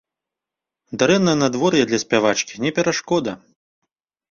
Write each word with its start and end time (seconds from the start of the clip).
Дрэннае 1.03 1.35
надвор'е 1.43 1.83
для 1.93 2.01
спявачкі 2.05 2.61
не 2.67 2.75
перашкода. 2.81 3.31